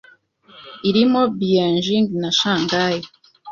irimo 0.89 1.21
Beijing 1.37 2.07
na 2.21 2.29
Shangai 2.39 2.99